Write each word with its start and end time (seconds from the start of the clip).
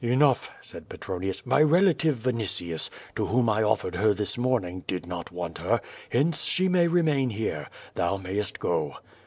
"Enough," 0.03 0.49
said 0.61 0.89
Petronius. 0.89 1.45
"My 1.45 1.61
relative 1.61 2.15
Vinitius, 2.15 2.89
to 3.15 3.27
whom 3.27 3.47
I 3.47 3.61
offered 3.61 3.93
her 3.93 4.15
this 4.15 4.35
morning, 4.35 4.83
did 4.87 5.05
not 5.05 5.31
want 5.31 5.59
her, 5.59 5.79
hence 6.09 6.41
she 6.41 6.67
may 6.67 6.87
remain 6.87 7.29
here. 7.29 7.67
Thou 7.93 8.17
mayest 8.17 8.59
go." 8.59 8.97